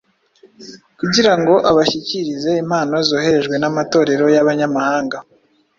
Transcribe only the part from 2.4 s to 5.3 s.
impano zoherejwe n’amatorero y’abanyamahanga